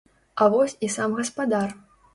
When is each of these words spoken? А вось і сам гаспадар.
А 0.45 0.47
вось 0.53 0.75
і 0.89 0.91
сам 0.95 1.15
гаспадар. 1.21 1.81